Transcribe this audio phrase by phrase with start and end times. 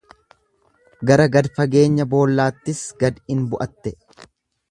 [1.09, 3.95] Gara gad-fageenya boollaattis gad ni bu’atte.